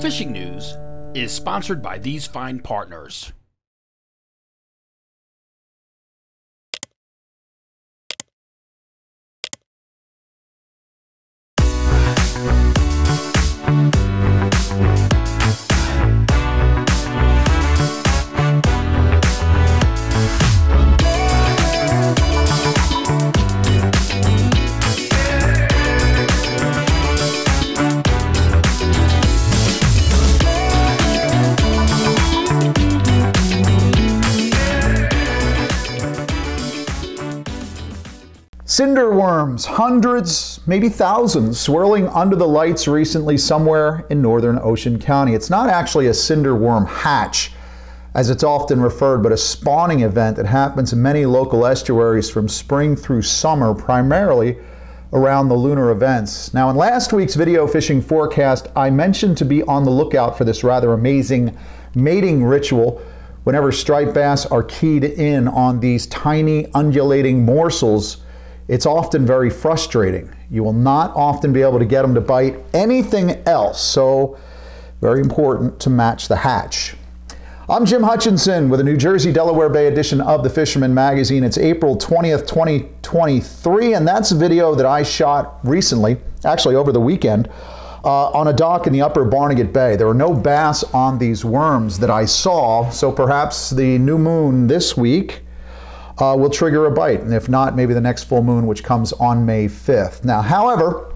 [0.00, 0.78] fishing news
[1.14, 3.34] is sponsored by these fine partners.
[38.80, 45.34] Cinder worms, hundreds, maybe thousands, swirling under the lights recently somewhere in northern Ocean County.
[45.34, 47.52] It's not actually a cinder worm hatch,
[48.14, 52.48] as it's often referred, but a spawning event that happens in many local estuaries from
[52.48, 54.56] spring through summer, primarily
[55.12, 56.54] around the lunar events.
[56.54, 60.44] Now, in last week's video fishing forecast, I mentioned to be on the lookout for
[60.44, 61.54] this rather amazing
[61.94, 63.02] mating ritual
[63.44, 68.22] whenever striped bass are keyed in on these tiny undulating morsels
[68.70, 70.32] it's often very frustrating.
[70.48, 74.38] You will not often be able to get them to bite anything else, so
[75.00, 76.94] very important to match the hatch.
[77.68, 81.42] I'm Jim Hutchinson with a New Jersey Delaware Bay edition of the Fisherman Magazine.
[81.42, 87.00] It's April 20th, 2023, and that's a video that I shot recently, actually over the
[87.00, 87.50] weekend,
[88.04, 89.96] uh, on a dock in the upper Barnegat Bay.
[89.96, 94.68] There were no bass on these worms that I saw, so perhaps the new moon
[94.68, 95.42] this week
[96.20, 97.20] uh, will trigger a bite.
[97.20, 100.24] And if not, maybe the next full moon, which comes on May 5th.
[100.24, 101.14] Now, however,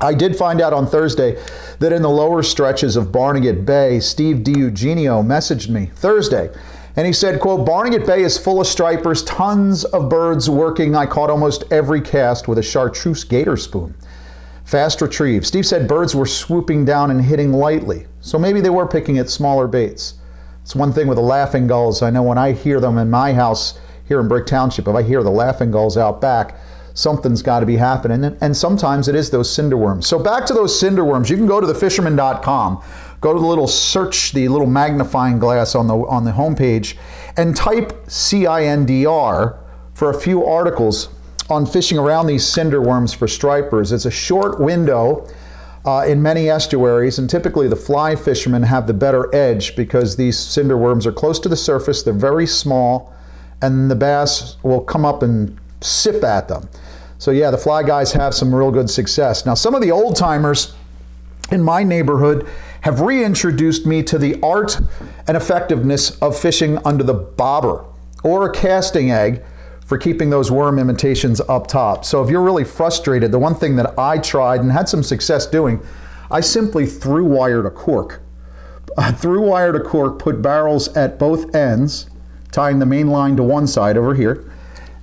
[0.00, 1.42] I did find out on Thursday
[1.78, 6.50] that in the lower stretches of Barnegat Bay, Steve DiEugenio messaged me Thursday.
[6.96, 10.96] And he said, quote, Barnegat Bay is full of stripers, tons of birds working.
[10.96, 13.94] I caught almost every cast with a chartreuse gator spoon.
[14.64, 15.46] Fast retrieve.
[15.46, 18.06] Steve said birds were swooping down and hitting lightly.
[18.20, 20.14] So maybe they were picking at smaller baits.
[20.62, 22.02] It's one thing with the laughing gulls.
[22.02, 25.02] I know when I hear them in my house, here in Brick Township, if I
[25.02, 26.56] hear the laughing gulls out back,
[26.96, 28.36] something's got to be happening.
[28.40, 30.06] And, sometimes it is those cinder worms.
[30.06, 32.82] So back to those cinder worms, you can go to thefisherman.com,
[33.20, 36.96] go to the little search, the little magnifying glass on the on the homepage,
[37.36, 39.58] and type CINDR
[39.94, 41.10] for a few articles
[41.48, 43.92] on fishing around these cinder worms for stripers.
[43.92, 45.28] It's a short window.
[45.84, 50.36] Uh, in many estuaries, and typically the fly fishermen have the better edge because these
[50.36, 53.14] cinder worms are close to the surface, they're very small,
[53.62, 56.68] and the bass will come up and sip at them.
[57.18, 59.46] So yeah, the fly guys have some real good success.
[59.46, 60.74] Now, some of the old timers
[61.50, 62.48] in my neighborhood
[62.82, 64.78] have reintroduced me to the art
[65.26, 67.84] and effectiveness of fishing under the bobber
[68.22, 69.42] or a casting egg
[69.86, 72.04] for keeping those worm imitations up top.
[72.04, 75.46] So if you're really frustrated, the one thing that I tried and had some success
[75.46, 75.80] doing,
[76.30, 78.20] I simply through wired a cork.
[78.98, 82.10] I through wired a cork, put barrels at both ends,
[82.52, 84.50] tying the main line to one side over here,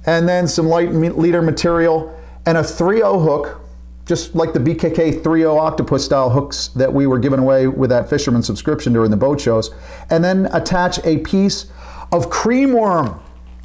[0.05, 3.61] and then some light leader material and a 3.0 hook,
[4.05, 8.09] just like the BKK 3.0 octopus style hooks that we were giving away with that
[8.09, 9.73] fisherman subscription during the boat shows,
[10.09, 11.67] and then attach a piece
[12.11, 13.19] of cream worm.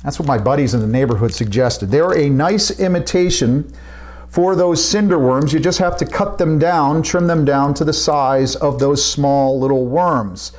[0.04, 1.90] That's what my buddies in the neighborhood suggested.
[1.90, 3.72] They're a nice imitation
[4.28, 5.52] for those cinder worms.
[5.52, 9.04] You just have to cut them down, trim them down to the size of those
[9.04, 10.52] small little worms.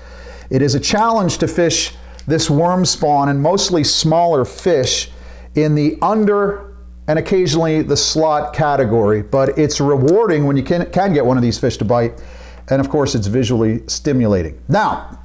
[0.49, 1.93] It is a challenge to fish
[2.29, 5.09] this worm spawn and mostly smaller fish
[5.55, 11.11] in the under and occasionally the slot category, but it's rewarding when you can, can
[11.11, 12.21] get one of these fish to bite.
[12.69, 14.61] And of course, it's visually stimulating.
[14.67, 15.19] Now,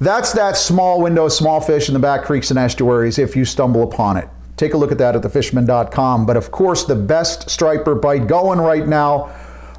[0.00, 3.44] that's that small window, of small fish in the back creeks and estuaries if you
[3.44, 4.26] stumble upon it.
[4.56, 6.24] Take a look at that at thefisherman.com.
[6.24, 9.30] But of course, the best striper bite going right now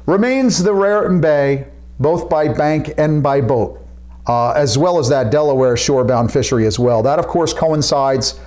[0.06, 1.66] remains the Raritan Bay,
[1.98, 3.83] both by bank and by boat
[4.26, 7.02] uh, as well as that Delaware shorebound fishery as well.
[7.02, 8.40] That, of course, coincides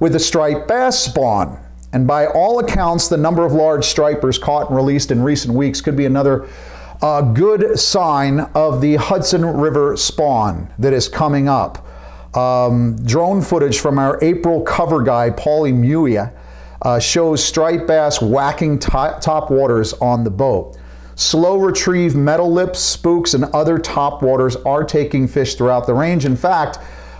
[0.00, 1.58] with the striped bass spawn.
[1.92, 5.80] And by all accounts, the number of large stripers caught and released in recent weeks
[5.80, 6.48] could be another
[7.02, 11.86] uh, good sign of the Hudson River spawn that is coming up.
[12.36, 16.32] Um, drone footage from our April cover guy, Paulie Muia,
[16.82, 20.76] uh, shows striped bass whacking top waters on the boat.
[21.16, 26.24] Slow retrieve metal lips, spooks, and other top waters are taking fish throughout the range.
[26.24, 26.78] In fact,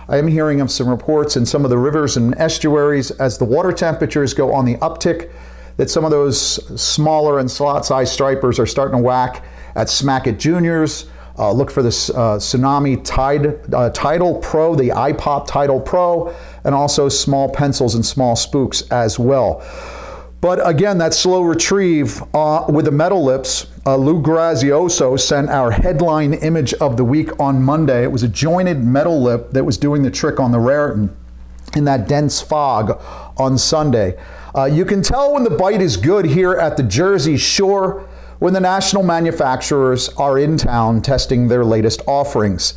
[0.09, 3.45] I am hearing of some reports in some of the rivers and estuaries as the
[3.45, 5.31] water temperatures go on the uptick
[5.77, 9.43] that some of those smaller and slot sized stripers are starting to whack
[9.75, 11.07] at Smack It Juniors.
[11.37, 16.33] Uh, look for the uh, Tsunami Tide, uh, Tidal Pro, the iPop Tidal Pro,
[16.63, 19.65] and also small pencils and small spooks as well.
[20.39, 23.67] But again, that slow retrieve uh, with the metal lips.
[23.87, 28.01] Uh, Lou Grazioso sent our headline image of the week on Monday.
[28.01, 31.15] It was a jointed metal lip that was doing the trick on the Raritan
[31.75, 32.99] in that dense fog
[33.37, 34.17] on Sunday.
[34.55, 38.09] Uh, you can tell when the bite is good here at the Jersey Shore
[38.39, 42.73] when the national manufacturers are in town testing their latest offerings.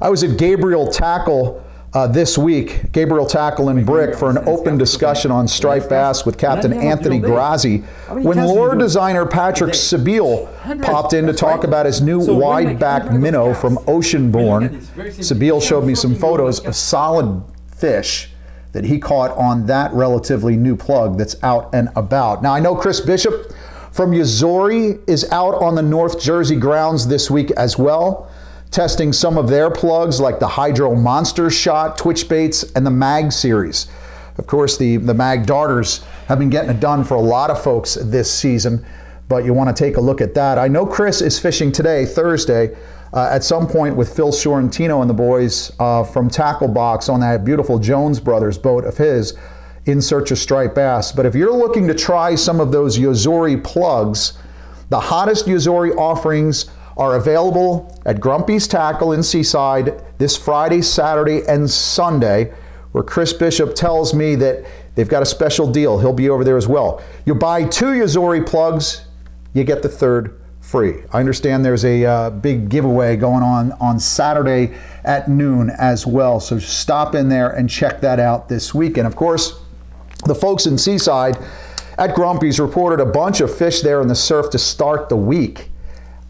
[0.00, 1.64] I was at Gabriel Tackle
[1.94, 6.36] uh, this week, Gabriel Tackle and Brick, for an open discussion on striped bass with
[6.36, 7.82] Captain Anthony Grazi.
[8.22, 13.54] When lure designer Patrick Sebile popped in to talk about his new wide back minnow
[13.54, 14.80] from Oceanborn,
[15.18, 17.42] Sebile showed me some photos of solid
[17.74, 18.30] fish
[18.72, 22.42] that he caught on that relatively new plug that's out and about.
[22.42, 23.50] Now, I know Chris Bishop
[23.92, 28.30] from Yo-Zuri is out on the North Jersey grounds this week as well
[28.70, 33.32] testing some of their plugs like the Hydro Monster Shot, Twitch Baits, and the Mag
[33.32, 33.88] series.
[34.36, 37.62] Of course, the, the Mag Darters have been getting it done for a lot of
[37.62, 38.84] folks this season,
[39.28, 40.58] but you want to take a look at that.
[40.58, 42.76] I know Chris is fishing today, Thursday,
[43.12, 47.20] uh, at some point with Phil Sorrentino and the boys uh, from Tackle Box on
[47.20, 49.36] that beautiful Jones Brothers boat of his
[49.86, 51.10] in search of striped bass.
[51.10, 54.38] But if you're looking to try some of those Yo-Zuri plugs,
[54.90, 56.66] the hottest Yo-Zuri offerings
[56.98, 62.52] are available at Grumpy's Tackle in Seaside this Friday, Saturday, and Sunday,
[62.92, 64.66] where Chris Bishop tells me that
[64.96, 66.00] they've got a special deal.
[66.00, 67.02] He'll be over there as well.
[67.24, 69.06] You buy two Yo-Zuri plugs,
[69.54, 71.02] you get the third free.
[71.12, 76.40] I understand there's a uh, big giveaway going on on Saturday at noon as well.
[76.40, 79.06] So stop in there and check that out this weekend.
[79.06, 79.60] Of course,
[80.26, 81.38] the folks in Seaside
[81.96, 85.70] at Grumpy's reported a bunch of fish there in the surf to start the week.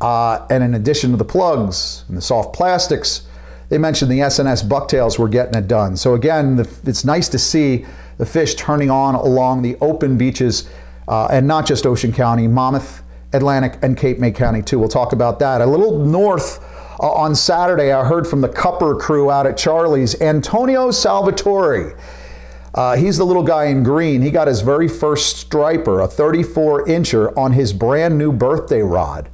[0.00, 3.27] Uh, and in addition to the plugs and the soft plastics,
[3.69, 5.97] they mentioned the SNS bucktails were getting it done.
[5.97, 7.85] So again, the, it's nice to see
[8.17, 10.69] the fish turning on along the open beaches,
[11.06, 13.03] uh, and not just Ocean County, Monmouth,
[13.33, 14.79] Atlantic, and Cape May County too.
[14.79, 15.61] We'll talk about that.
[15.61, 16.61] A little north
[17.00, 21.97] uh, on Saturday, I heard from the Cupper crew out at Charlie's, Antonio Salvatore.
[22.75, 24.23] Uh, he's the little guy in green.
[24.23, 29.29] He got his very first striper, a 34 incher, on his brand new birthday rod.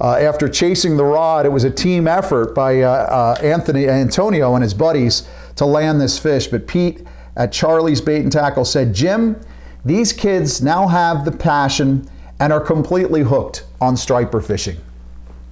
[0.00, 4.54] Uh, after chasing the rod, it was a team effort by uh, uh, Anthony Antonio
[4.54, 5.26] and his buddies
[5.56, 6.46] to land this fish.
[6.48, 7.06] But Pete
[7.36, 9.40] at Charlie's Bait and Tackle said, Jim,
[9.84, 12.08] these kids now have the passion
[12.40, 14.76] and are completely hooked on striper fishing.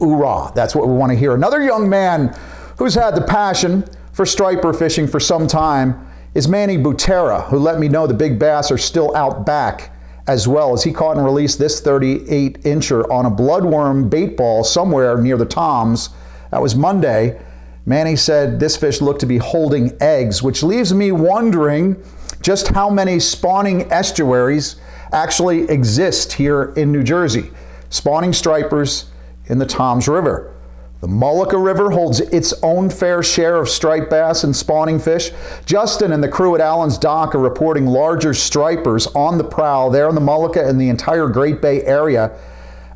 [0.01, 0.53] Hoorah!
[0.55, 1.35] That's what we want to hear.
[1.35, 2.37] Another young man
[2.79, 7.79] who's had the passion for striper fishing for some time is Manny Butera, who let
[7.79, 9.94] me know the big bass are still out back
[10.27, 14.65] as well as he caught and released this 38 incher on a bloodworm bait ball
[14.65, 16.11] somewhere near the Toms.
[16.51, 17.41] That was Monday.
[17.87, 22.03] Manny said this fish looked to be holding eggs, which leaves me wondering
[22.41, 24.77] just how many spawning estuaries
[25.13, 27.51] actually exist here in New Jersey.
[27.91, 29.11] Spawning stripers
[29.47, 30.54] in the Toms River.
[31.05, 35.33] The Mullica River holds its own fair share of striped bass and spawning fish.
[35.67, 40.09] Justin and the crew at Allen's Dock are reporting larger stripers on the prowl there
[40.09, 42.35] in the Mullica and the entire Great Bay area.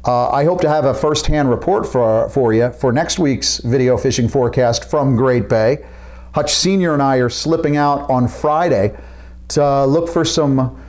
[0.06, 3.98] Uh, I hope to have a first-hand report for, for you for next week's video
[3.98, 5.84] fishing forecast from Great Bay.
[6.32, 6.94] Hutch Sr.
[6.94, 8.96] and I are slipping out on Friday
[9.48, 10.82] to look for some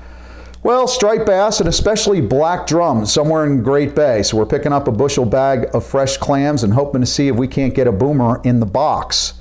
[0.62, 4.24] well, striped bass and especially black drum somewhere in Great Bay.
[4.24, 7.36] So we're picking up a bushel bag of fresh clams and hoping to see if
[7.36, 9.36] we can't get a boomer in the box.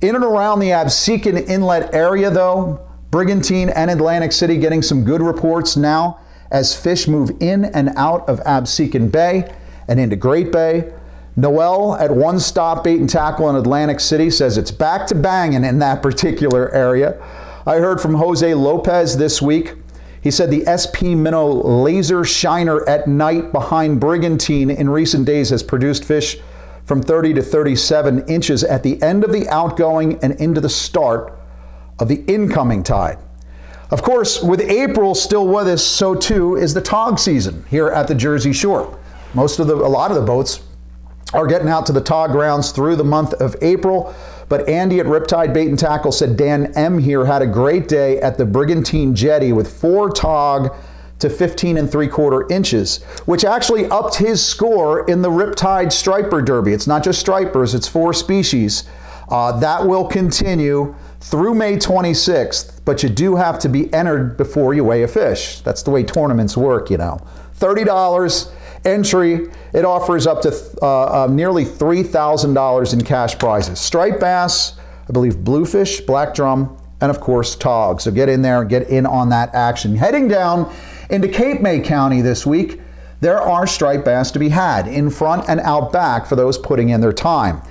[0.00, 5.20] In and around the Absecon Inlet area, though, Brigantine and Atlantic City getting some good
[5.20, 6.20] reports now
[6.52, 9.52] as fish move in and out of Absecon Bay
[9.88, 10.92] and into Great Bay.
[11.36, 15.64] Noel at One Stop Bait and Tackle in Atlantic City says it's back to banging
[15.64, 17.20] in that particular area.
[17.66, 19.74] I heard from Jose Lopez this week
[20.22, 25.62] he said the SP Minnow laser shiner at night behind Brigantine in recent days has
[25.62, 26.38] produced fish
[26.84, 31.38] from 30 to 37 inches at the end of the outgoing and into the start
[31.98, 33.18] of the incoming tide.
[33.90, 38.06] Of course, with April still with us, so too is the tog season here at
[38.06, 38.98] the Jersey Shore.
[39.34, 40.60] Most of the, a lot of the boats
[41.32, 44.14] are getting out to the tog grounds through the month of April.
[44.50, 48.20] But Andy at Riptide Bait and Tackle said Dan M here had a great day
[48.20, 50.74] at the Brigantine Jetty with four tog
[51.20, 56.42] to 15 and three quarter inches, which actually upped his score in the Riptide Striper
[56.42, 56.72] Derby.
[56.72, 58.88] It's not just stripers, it's four species.
[59.28, 64.74] Uh, that will continue through May 26th, but you do have to be entered before
[64.74, 65.60] you weigh a fish.
[65.60, 67.20] That's the way tournaments work, you know.
[67.60, 68.50] $30
[68.84, 69.48] entry.
[69.72, 73.78] It offers up to uh, uh, nearly $3,000 in cash prizes.
[73.80, 78.00] Striped bass, I believe bluefish, black drum, and of course tog.
[78.00, 79.96] So get in there and get in on that action.
[79.96, 80.72] Heading down
[81.08, 82.80] Into Cape May County this week,
[83.20, 86.88] there are striped bass to be had in front and out back for those putting
[86.88, 87.62] in their time.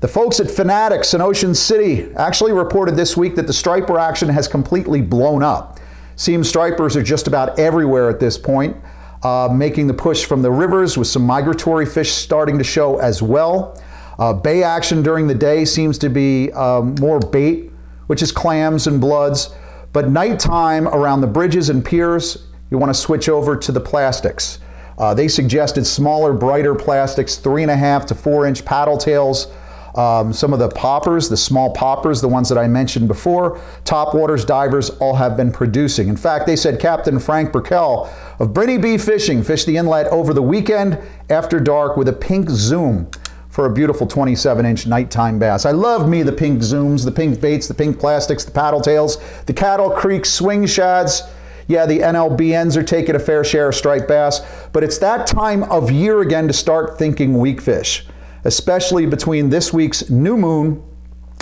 [0.00, 4.28] The folks at Fin-Atics in Ocean City actually reported this week that the striper action
[4.28, 5.80] has completely blown up.
[6.16, 8.76] Seems stripers are just about everywhere at this point,
[9.24, 13.22] uh, making the push from the rivers with some migratory fish starting to show as
[13.22, 13.80] well.
[14.18, 17.72] Uh, bay action during the day seems to be um, more bait,
[18.06, 19.54] which is clams and bloods.
[19.92, 24.58] But nighttime around the bridges and piers, you want to switch over to the plastics.
[24.98, 29.48] Uh, they suggested smaller, brighter plastics, three and a half to four inch paddle tails.
[29.94, 34.14] Um, some of the poppers, the small poppers, the ones that I mentioned before, top
[34.14, 36.08] waters divers all have been producing.
[36.08, 38.10] In fact, they said Captain Frank Burkell
[38.40, 40.98] of Brittany B Fishing fished the inlet over the weekend
[41.30, 43.08] after dark with a pink zoom
[43.54, 45.64] for a beautiful 27 inch nighttime bass.
[45.64, 49.18] I love me the pink zooms, the pink baits, the pink plastics, the paddle tails,
[49.46, 51.22] the Kettle Creek swing shads.
[51.68, 54.40] Yeah, the NLBNs are taking a fair share of striped bass,
[54.72, 58.04] but it's that time of year again to start thinking weak fish,
[58.44, 60.82] especially between this week's new moon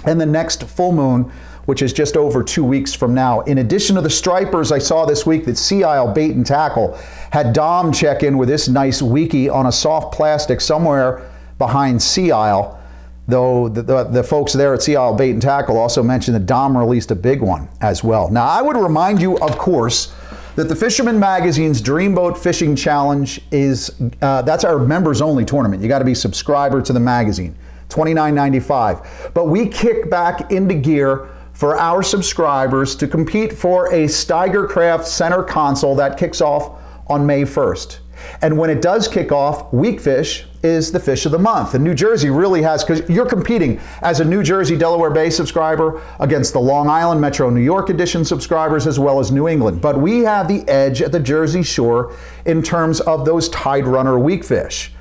[0.05, 1.31] and the next full moon,
[1.67, 3.41] which is just over two weeks from now.
[3.43, 6.99] In addition to the stripers, I saw this week that Sea Isle Bait and Tackle
[7.31, 12.33] had Dom check in with this nice weekie on a soft plastic somewhere behind Sea
[12.33, 12.81] Isle,
[13.29, 16.47] though the, the, the, folks there at Sea Isle Bait and Tackle also mentioned that
[16.47, 18.29] Dom released a big one as well.
[18.29, 20.13] Now, I would remind you, of course,
[20.57, 25.83] that the Fisherman Magazine's Dreamboat Fishing Challenge is uh, that's our members only tournament.
[25.83, 27.57] You got to be subscriber to the magazine,
[27.89, 29.33] $29.95.
[29.33, 35.07] But we kick back into gear for our subscribers to compete for a Steiger Craft
[35.07, 37.99] Center console that kicks off on May 1st.
[38.41, 41.75] And when it does kick off, weak fish is the fish of the month.
[41.75, 46.03] And New Jersey really has, because you're competing as a New Jersey Delaware Bay subscriber
[46.21, 49.81] against the Long Island Metro New York edition subscribers as well as New England.
[49.81, 52.15] But we have the edge at the Jersey Shore
[52.47, 54.93] in terms of those tide runner weak fish.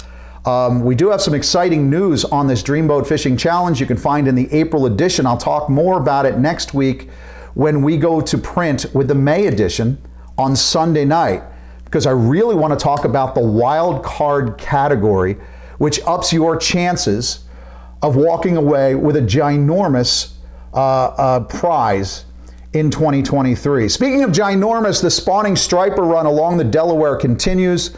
[0.46, 4.28] Um, we do have some exciting news on this Dreamboat Fishing Challenge you can find
[4.28, 5.28] in the April edition.
[5.28, 7.10] I'll talk more about it next week
[7.54, 10.02] when we go to print with the May edition
[10.40, 11.44] on Sunday night
[11.92, 15.36] because I really want to talk about the wild card category,
[15.78, 17.44] which ups your chances
[18.02, 20.32] of walking away with a ginormous
[20.74, 22.24] uh, uh, prize
[22.72, 23.90] in 2023.
[23.90, 27.94] Speaking of ginormous, the spawning striper run along the Delaware continues.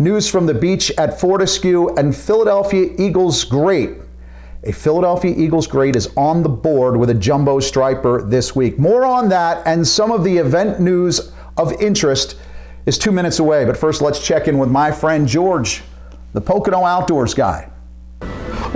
[0.00, 3.90] News from the beach at Fortescue and Philadelphia Eagles Great.
[4.64, 8.76] A Philadelphia Eagles Great is on the board with a jumbo striper this week.
[8.76, 12.34] More on that and some of the event news of interest
[12.86, 13.64] is two minutes away.
[13.64, 15.82] But first, let's check in with my friend George,
[16.32, 17.70] the Pocono Outdoors guy.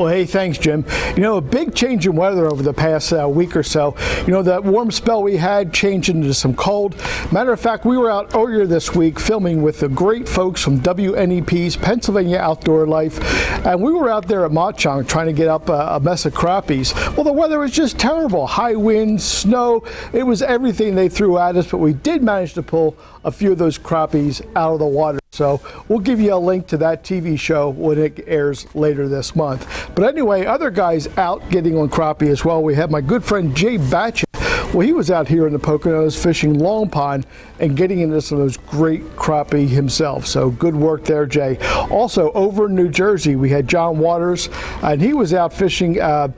[0.00, 0.86] Well, hey, thanks, Jim.
[1.14, 3.94] You know, a big change in weather over the past uh, week or so.
[4.26, 6.96] You know, that warm spell we had changed into some cold.
[7.30, 10.80] Matter of fact, we were out earlier this week filming with the great folks from
[10.80, 13.20] WNEP's Pennsylvania Outdoor Life,
[13.66, 16.32] and we were out there at Mauch-Chunk trying to get up a, a mess of
[16.32, 16.94] crappies.
[17.14, 18.46] Well, the weather was just terrible.
[18.46, 19.84] High winds, snow.
[20.14, 23.52] It was everything they threw at us, but we did manage to pull a few
[23.52, 25.19] of those crappies out of the water.
[25.32, 29.36] So we'll give you a link to that TV show when it airs later this
[29.36, 29.90] month.
[29.94, 32.62] But anyway, other guys out getting on crappie as well.
[32.62, 34.24] We have my good friend Jay Batchet.
[34.74, 37.26] Well, he was out here in the Poconos fishing long pond
[37.58, 40.26] and getting into some of those great crappie himself.
[40.26, 41.58] So good work there, Jay.
[41.90, 44.48] Also, over in New Jersey, we had John Waters,
[44.82, 46.00] and he was out fishing.
[46.00, 46.28] Uh,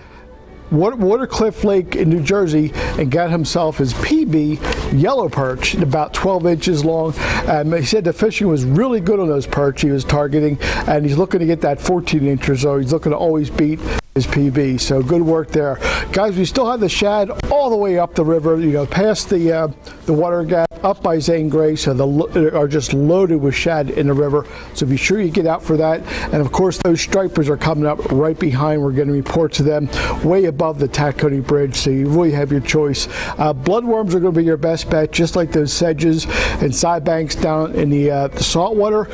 [0.72, 6.84] Watercliff Lake in New Jersey and got himself his PB yellow perch, about 12 inches
[6.84, 7.14] long.
[7.46, 11.04] Um, he said the fishing was really good on those perch he was targeting, and
[11.04, 13.80] he's looking to get that 14 inches, so he's looking to always beat
[14.14, 14.78] his PB.
[14.78, 15.78] So good work there,
[16.12, 16.36] guys.
[16.36, 19.52] We still have the shad all the way up the river, you know, past the
[19.52, 19.68] uh,
[20.04, 21.76] the water gap up by Zane Grey.
[21.76, 24.46] So the are just loaded with shad in the river.
[24.74, 26.02] So be sure you get out for that.
[26.32, 28.82] And of course, those stripers are coming up right behind.
[28.82, 29.88] We're getting reports of them
[30.22, 31.76] way above the Tacony Bridge.
[31.76, 33.06] So you really have your choice.
[33.38, 36.26] Uh, bloodworms are going to be your best bet, just like those sedges
[36.60, 39.08] and side banks down in the, uh, the saltwater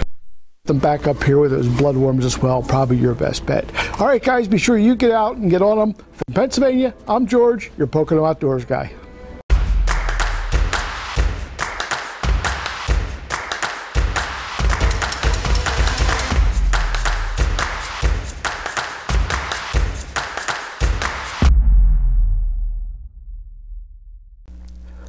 [0.69, 2.63] them back up here with those bloodworms as well.
[2.63, 3.65] Probably your best bet.
[4.01, 5.95] All right, guys, be sure you get out and get on them.
[5.95, 8.93] From Pennsylvania, I'm George, your Pocono Outdoors guy.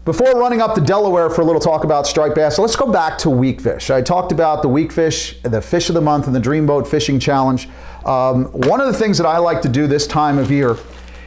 [0.10, 3.20] Before running up to Delaware for a little talk about striped bass, let's go back
[3.20, 3.92] to weak fish.
[3.92, 7.20] I talked about the weak fish, the fish of the month, and the Dreamboat Fishing
[7.20, 7.70] Challenge.
[8.06, 10.78] Um, one of the things that I like to do this time of year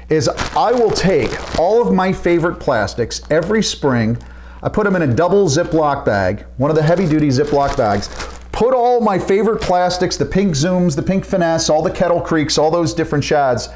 [0.09, 4.19] is I will take all of my favorite plastics every spring.
[4.65, 8.09] I put them in a double Ziploc bag, one of the heavy duty Ziploc bags.
[8.51, 12.59] Put all my favorite plastics, the pink Zooms, the pink Finesse, all the Kettle Creeks,
[12.59, 13.69] all those different shads,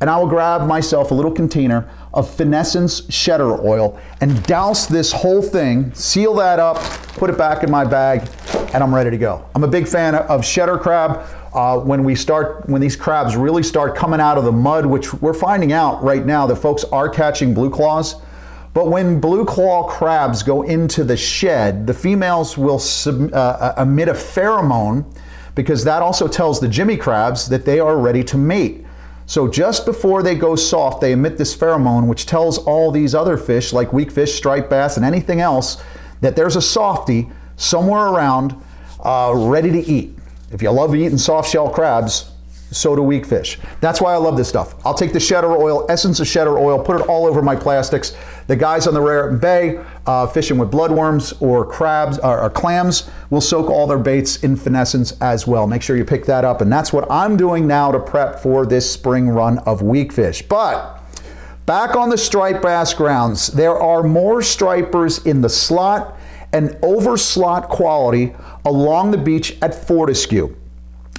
[0.00, 5.12] and I will grab myself a little container of Finessence Cheddar oil and douse this
[5.12, 6.76] whole thing, seal that up,
[7.14, 8.28] put it back in my bag,
[8.74, 9.48] and I'm ready to go.
[9.54, 11.26] I'm a big fan of cheddar crab.
[11.54, 15.14] Uh, when we start, when these crabs really start coming out of the mud, which
[15.14, 18.16] we're finding out right now that folks are catching blue claws.
[18.74, 23.82] But when blue claw crabs go into the shed, the females will sub, uh, uh,
[23.82, 25.06] emit a pheromone
[25.54, 28.85] because that also tells the Jimmy crabs that they are ready to mate.
[29.26, 33.36] So just before they go soft, they emit this pheromone, which tells all these other
[33.36, 35.82] fish, like weak fish, striped bass, and anything else,
[36.20, 38.54] that there's a softy somewhere around
[39.04, 40.16] uh, ready to eat.
[40.52, 42.30] If you love eating soft shell crabs,
[42.70, 43.58] so do weak fish.
[43.80, 44.74] That's why I love this stuff.
[44.86, 48.16] I'll take the cheddar oil, essence of cheddar oil, put it all over my plastics.
[48.46, 53.10] The guys on the Raritan Bay uh, fishing with bloodworms or crabs or, or, clams
[53.28, 55.66] will soak all their baits in finessence as well.
[55.66, 56.60] Make sure you pick that up.
[56.60, 60.42] And that's what I'm doing now to prep for this spring run of weak fish.
[60.42, 61.00] But
[61.66, 66.16] back on the striped bass grounds, there are more stripers in the slot
[66.52, 68.34] and over slot quality
[68.64, 70.54] along the beach at Fortescue.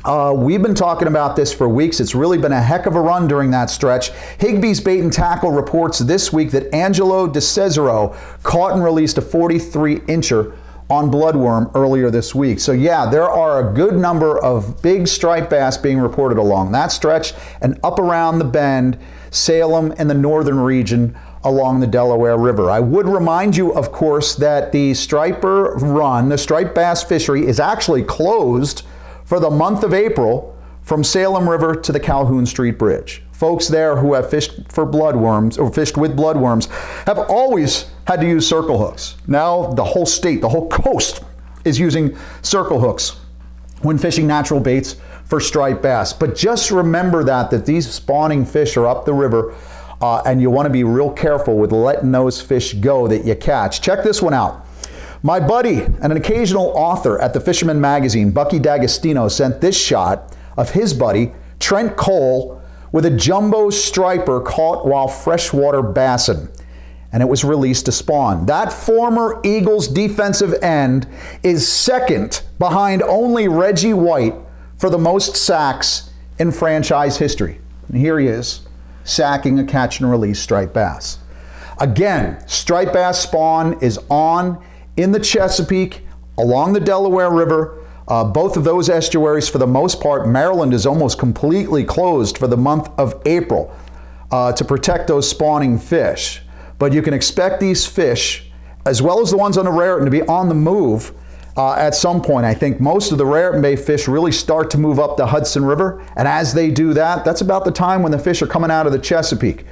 [0.05, 1.99] Uh, we've been talking about this for weeks.
[1.99, 4.11] It's really been a heck of a run during that stretch.
[4.39, 9.99] Higby's Bait and Tackle reports this week that Angelo DeCesaro caught and released a 43
[10.01, 10.55] incher
[10.89, 12.59] on bloodworm earlier this week.
[12.59, 16.91] So, yeah, there are a good number of big striped bass being reported along that
[16.91, 18.97] stretch and up around the bend,
[19.31, 22.69] Salem, and the northern region along the Delaware River.
[22.69, 27.59] I would remind you, of course, that the striper run, the striped bass fishery, is
[27.59, 28.83] actually closed
[29.27, 33.21] for the month of April from Salem River to the Calhoun Street Bridge.
[33.33, 36.67] Folks there who have fished for bloodworms or fished with bloodworms
[37.05, 39.17] have always had to use circle hooks.
[39.27, 41.23] Now the whole state, the whole coast
[41.65, 43.19] is using circle hooks
[43.81, 46.13] when fishing natural baits for striped bass.
[46.13, 49.53] But just remember that that these spawning fish are up the river
[49.99, 53.35] uh, and you want to be real careful with letting those fish go that you
[53.35, 53.81] catch.
[53.81, 54.66] Check this one out.
[55.23, 60.35] My buddy and an occasional author at the Fisherman Magazine, Bucky D'Agostino, sent this shot
[60.57, 66.49] of his buddy, Trent Cole, with a jumbo striper caught while freshwater bassing.
[67.11, 68.45] And it was released to spawn.
[68.45, 71.07] That former Eagles defensive end
[71.41, 74.35] is second behind only Reggie White
[74.77, 77.59] for the most sacks in franchise history.
[77.87, 78.61] And here he is
[79.03, 81.19] sacking a catch and release striped bass.
[81.79, 84.63] Again, striped bass spawn is on
[84.97, 86.01] in the Chesapeake
[86.37, 87.83] along the Delaware River.
[88.07, 92.47] Uh, both of those estuaries, for the most part, Maryland is almost completely closed for
[92.47, 93.75] the month of April
[94.31, 96.41] uh, to protect those spawning fish.
[96.79, 98.49] But you can expect these fish,
[98.85, 101.13] as well as the ones on the Raritan, to be on the move
[101.57, 102.45] uh, at some point.
[102.45, 105.65] I think most of the Raritan Bay fish really start to move up the Hudson
[105.65, 108.71] River, and as they do that, that's about the time when the fish are coming
[108.71, 109.65] out of the Chesapeake.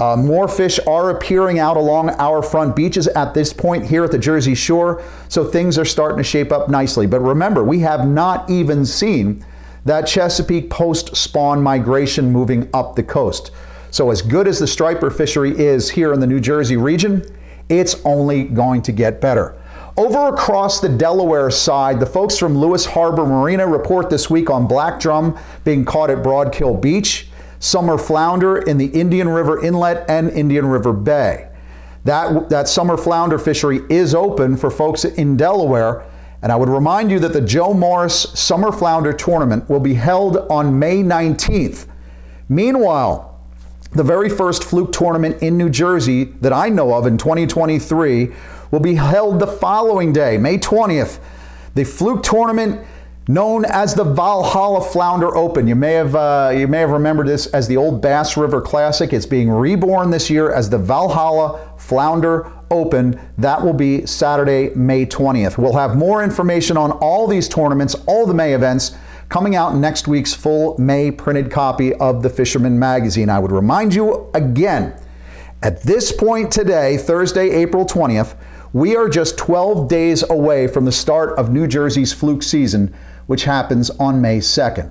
[0.00, 4.10] Uh, more fish are appearing out along our front beaches at this point here at
[4.10, 7.06] the Jersey Shore, so things are starting to shape up nicely.
[7.06, 9.44] But remember, we have not even seen
[9.84, 13.50] that Chesapeake post spawn migration moving up the coast.
[13.90, 17.22] So, as good as the striper fishery is here in the New Jersey region,
[17.68, 19.60] it's only going to get better.
[19.98, 24.66] Over across the Delaware side, the folks from Lewes Harbor Marina report this week on
[24.66, 27.26] black drum being caught at Broadkill Beach,
[27.60, 31.48] summer flounder in the Indian River Inlet and Indian River Bay.
[32.04, 36.04] That, that summer flounder fishery is open for folks in Delaware,
[36.42, 40.38] and I would remind you that the Joe Morris Summer Flounder Tournament will be held
[40.50, 41.86] on May 19th.
[42.48, 43.38] Meanwhile,
[43.92, 48.32] the very first fluke tournament in New Jersey that I know of in 2023
[48.70, 51.18] will be held the following day, May 20th.
[51.74, 52.86] The Fluke Tournament
[53.32, 55.68] known as the Valhalla Flounder Open.
[55.68, 59.12] You may have uh, you may have remembered this as the old Bass River Classic.
[59.12, 63.20] It's being reborn this year as the Valhalla Flounder Open.
[63.38, 65.58] That will be Saturday, May 20th.
[65.58, 68.96] We'll have more information on all these tournaments, all the May events
[69.28, 73.30] coming out next week's full May printed copy of the Fisherman Magazine.
[73.30, 74.92] I would remind you again,
[75.62, 78.34] at this point today, Thursday, April 20th,
[78.72, 82.94] we are just 12 days away from the start of New Jersey's fluke season,
[83.30, 84.90] which happens on May 2nd.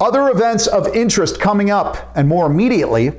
[0.00, 3.10] Other events of interest coming up, and more immediately,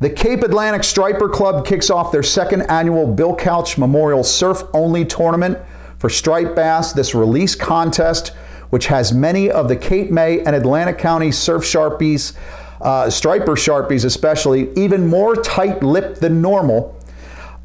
[0.00, 5.04] the Cape Atlantic Striper Club kicks off their second annual Bill Couch Memorial Surf Only
[5.04, 5.56] Tournament
[5.98, 6.92] for striped bass.
[6.92, 8.30] This release contest,
[8.70, 12.36] which has many of the Cape May and Atlantic County surf sharpies,
[12.80, 16.98] uh, striper sharpies especially, even more tight lipped than normal,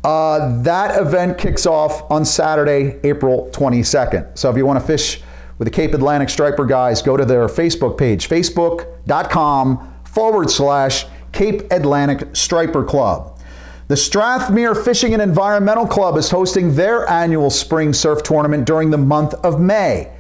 [0.03, 4.27] Uh, that event kicks off on Saturday, April 22nd.
[4.35, 5.21] So if you want to fish
[5.57, 11.63] with the Cape Atlantic Striper guys, go to their Facebook page, facebook.com forward slash Cape
[11.71, 13.39] Atlantic Striper Club.
[13.87, 18.97] The Strathmere Fishing and Environmental Club is hosting their annual spring surf tournament during the
[18.97, 20.11] month of May.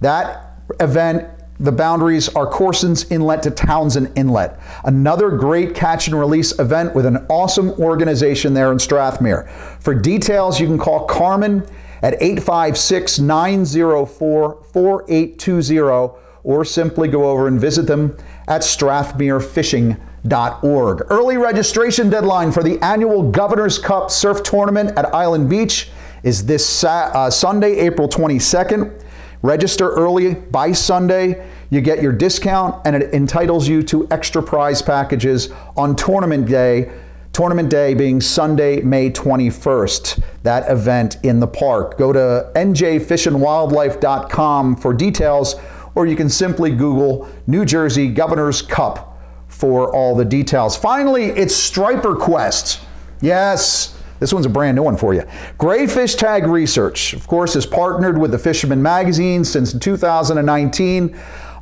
[0.00, 1.28] That event
[1.60, 4.60] the boundaries are Corson's Inlet to Townsend Inlet.
[4.84, 9.48] Another great catch and release event with an awesome organization there in Strathmere.
[9.80, 11.66] For details, you can call Carmen
[12.02, 21.06] at 856 904 4820 or simply go over and visit them at strathmerefishing.org.
[21.10, 25.90] Early registration deadline for the annual Governor's Cup Surf Tournament at Island Beach
[26.22, 29.02] is this uh, Sunday, April 22nd.
[29.42, 31.46] Register early by Sunday.
[31.70, 36.90] You get your discount and it entitles you to extra prize packages on tournament day.
[37.32, 41.96] Tournament day being Sunday, May 21st, that event in the park.
[41.96, 45.54] Go to njfishandwildlife.com for details,
[45.94, 50.76] or you can simply Google New Jersey Governor's Cup for all the details.
[50.76, 52.80] Finally, it's Striper Quest.
[53.20, 55.22] Yes, this one's a brand new one for you.
[55.58, 61.16] Grayfish Tag Research, of course, has partnered with the Fisherman Magazine since 2019.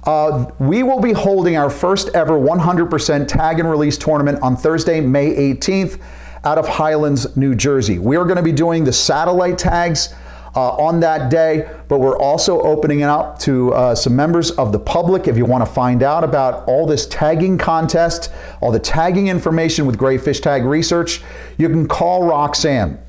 [0.07, 5.01] Uh, we will be holding our first ever 100% tag and release tournament on Thursday,
[5.01, 6.01] May 18th,
[6.45, 7.99] out of Highlands, New Jersey.
[7.99, 10.15] We are going to be doing the satellite tags
[10.55, 14.71] uh, on that day, but we're also opening it up to uh, some members of
[14.71, 15.27] the public.
[15.27, 19.87] If you want to find out about all this tagging contest, all the tagging information
[19.87, 21.21] with Gray Fish Tag Research,
[21.59, 23.03] you can call Roxanne.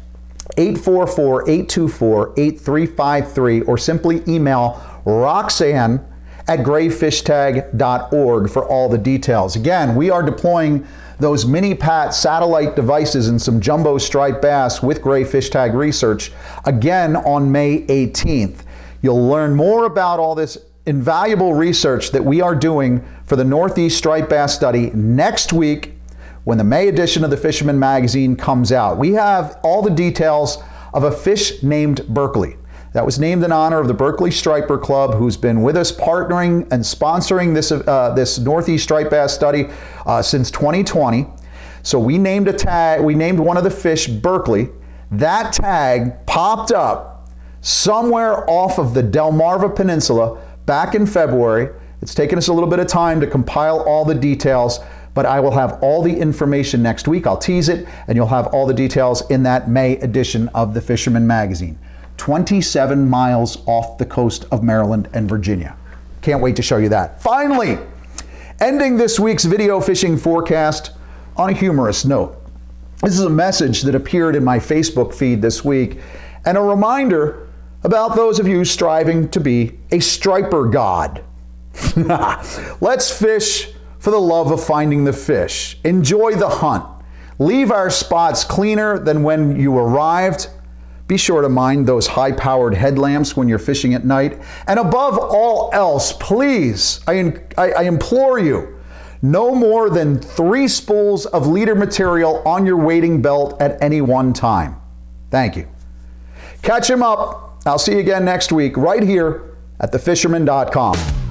[0.57, 6.03] 844 824 8353 or simply email Roxanne
[6.47, 9.55] at grayfishtag.org for all the details.
[9.55, 10.87] Again, we are deploying
[11.19, 16.31] those mini pat satellite devices and some jumbo striped bass with Gray Fish Tag Research
[16.65, 18.63] again on May 18th.
[19.01, 23.97] You'll learn more about all this invaluable research that we are doing for the Northeast
[23.97, 25.93] Striped Bass Study next week
[26.45, 28.97] when the May edition of the Fisherman Magazine comes out.
[28.97, 32.55] We have all the details of a fish named Berkeley
[32.97, 36.61] that was named in honor of the Berkeley Striper Club, who's been with us partnering
[36.71, 39.67] and sponsoring this, uh, this Northeast Striped Bass study
[40.07, 41.27] uh, since 2020.
[41.83, 44.69] So we named a tag, we named one of the fish Berkeley.
[45.11, 47.29] That tag popped up
[47.61, 51.69] somewhere off of the Delmarva Peninsula back in February.
[52.01, 54.79] It's taken us a little bit of time to compile all the details,
[55.13, 57.27] but I will have all the information next week.
[57.27, 60.81] I'll tease it, and you'll have all the details in that May edition of the
[60.81, 61.77] Fisherman Magazine.
[62.17, 65.75] 27 miles off the coast of Maryland and Virginia.
[66.21, 67.21] Can't wait to show you that.
[67.21, 67.77] Finally,
[68.59, 70.91] ending this week's video fishing forecast
[71.35, 72.35] on a humorous note.
[73.01, 75.99] This is a message that appeared in my Facebook feed this week
[76.45, 77.47] and a reminder
[77.83, 81.23] about those of you striving to be a striper god.
[82.81, 85.77] Let's fish for the love of finding the fish.
[85.83, 86.85] Enjoy the hunt.
[87.39, 90.49] Leave our spots cleaner than when you arrived
[91.07, 94.39] be sure to mind those high powered headlamps when you're fishing at night.
[94.67, 98.77] And above all else, please, I, I, I implore you,
[99.21, 104.33] no more than three spools of leader material on your wading belt at any one
[104.33, 104.75] time.
[105.31, 105.67] Thank you.
[106.61, 107.61] Catch him up.
[107.65, 111.26] I'll see you again next week right here at thefisherman.com.